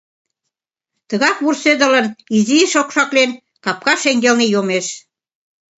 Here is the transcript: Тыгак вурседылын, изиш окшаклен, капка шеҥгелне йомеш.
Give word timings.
Тыгак 1.09 1.37
вурседылын, 1.43 2.05
изиш 2.37 2.73
окшаклен, 2.81 3.31
капка 3.63 3.93
шеҥгелне 4.01 4.45
йомеш. 4.53 4.87